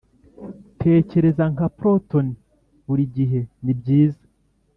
[0.81, 2.27] tekereza nka proton,
[2.85, 4.23] burigihe nibyiza.